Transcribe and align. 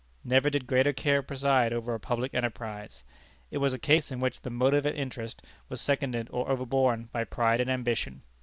Never 0.25 0.49
did 0.49 0.65
greater 0.65 0.93
care 0.93 1.21
preside 1.21 1.71
over 1.71 1.93
a 1.93 1.99
public 1.99 2.33
enterprise. 2.33 3.03
It 3.51 3.59
was 3.59 3.71
a 3.71 3.77
case 3.77 4.11
in 4.11 4.19
which 4.19 4.41
the 4.41 4.49
motive 4.49 4.83
of 4.87 4.95
interest 4.95 5.43
was 5.69 5.79
seconded 5.79 6.27
or 6.31 6.49
overborne 6.49 7.09
by 7.11 7.23
pride 7.23 7.61
and 7.61 7.69
ambition. 7.69 8.23